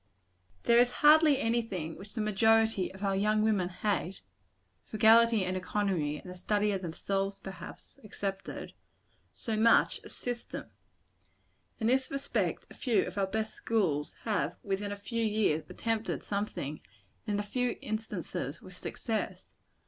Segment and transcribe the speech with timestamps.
[0.63, 4.21] There is hardly any thing which the majority of our young women hate
[4.81, 8.73] frugality and economy, and the study of themselves, perhaps, excepted
[9.31, 10.71] so much as system.
[11.79, 16.23] In this respect a few of our best schools have, within a few years, attempted
[16.23, 16.81] something;
[17.27, 19.45] and, in a few instances, with success.